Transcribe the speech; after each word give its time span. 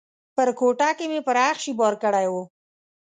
په 0.35 0.43
کوټه 0.59 0.89
کې 0.97 1.05
مې 1.11 1.19
پر 1.27 1.37
اخښي 1.49 1.71
بار 1.79 1.93
کړی 2.03 2.27
و. 2.31 2.35